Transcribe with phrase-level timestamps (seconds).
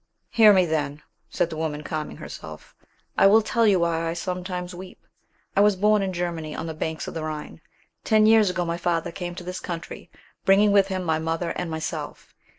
[0.31, 2.73] "Hear me, then," said the woman calming herself:
[3.19, 5.05] "I will tell you why I sometimes weep.
[5.55, 7.61] I was born in Germany, on the banks of the Rhine.
[8.03, 10.09] Ten years ago my father came to this country,
[10.43, 12.33] bringing with him my mother and myself.